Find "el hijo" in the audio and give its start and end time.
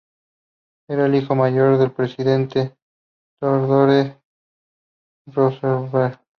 1.05-1.35